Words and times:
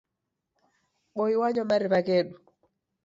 Boi 1.15 1.33
wanywa 1.41 1.67
mariw'a 1.73 1.99
ghedu. 2.09 2.35